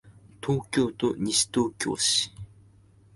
[0.43, 2.33] 東京都西東京市